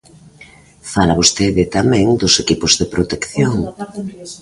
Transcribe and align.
Fala 0.93 1.17
vostede 1.19 1.63
tamén 1.77 2.07
dos 2.21 2.33
equipos 2.43 2.71
de 2.79 2.85
protección. 2.93 3.55